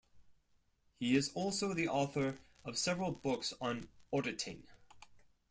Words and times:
He 0.99 1.15
is 1.15 1.31
also 1.35 1.75
the 1.75 1.87
author 1.87 2.39
of 2.65 2.75
several 2.79 3.11
books 3.11 3.53
on 3.61 3.87
auditing. 4.11 4.63